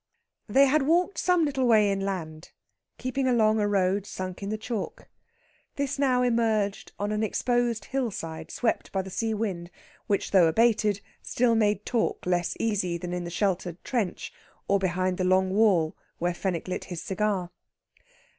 [0.49, 2.49] They had walked some little way inland,
[2.97, 5.07] keeping along a road sunk in the chalk.
[5.75, 9.69] This now emerged on an exposed hill side, swept by the sea wind;
[10.07, 14.33] which, though abated, still made talk less easy than in the sheltered trench,
[14.67, 17.51] or behind the long wall where Fenwick lit his cigar.